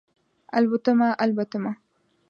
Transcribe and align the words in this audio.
الوتمه، 0.59 1.07
الوتمه 1.25 1.71